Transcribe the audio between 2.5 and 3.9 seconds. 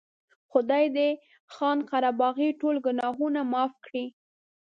ټول ګناهونه معاف